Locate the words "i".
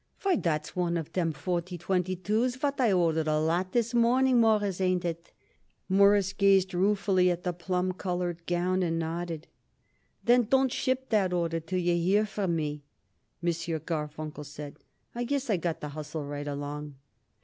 2.81-2.91, 15.13-15.23, 15.51-15.57